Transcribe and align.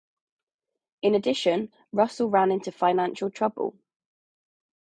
In 1.03 1.13
addition, 1.13 1.71
Russell 1.91 2.27
ran 2.31 2.49
into 2.51 2.71
financial 2.71 3.29
trouble. 3.29 3.75